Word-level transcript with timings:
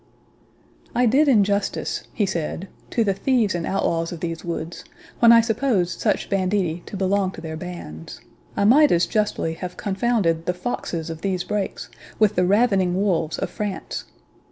"I 0.95 1.05
did 1.05 1.27
injustice," 1.27 2.07
he 2.11 2.25
said, 2.25 2.67
"to 2.89 3.03
the 3.03 3.13
thieves 3.13 3.53
and 3.53 3.67
outlaws 3.67 4.11
of 4.11 4.19
these 4.19 4.43
woods, 4.43 4.83
when 5.19 5.31
I 5.31 5.41
supposed 5.41 5.99
such 5.99 6.27
banditti 6.27 6.81
to 6.87 6.97
belong 6.97 7.29
to 7.33 7.41
their 7.41 7.55
bands; 7.55 8.19
I 8.57 8.63
might 8.65 8.91
as 8.91 9.05
justly 9.05 9.53
have 9.53 9.77
confounded 9.77 10.47
the 10.47 10.55
foxes 10.55 11.11
of 11.11 11.21
these 11.21 11.43
brakes 11.43 11.87
with 12.17 12.33
the 12.33 12.45
ravening 12.47 12.99
wolves 12.99 13.37
of 13.37 13.51
France. 13.51 14.05